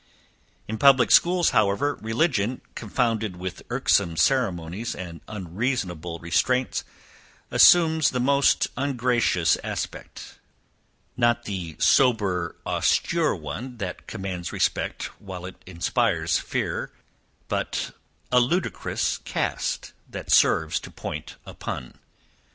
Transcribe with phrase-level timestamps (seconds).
[0.67, 6.83] In public schools, however, religion, confounded with irksome ceremonies and unreasonable restraints,
[7.51, 10.39] assumes the most ungracious aspect:
[11.15, 16.91] not the sober austere one that commands respect whilst it inspires fear;
[17.47, 17.91] but
[18.31, 21.99] a ludicrous cast, that serves to point a pun.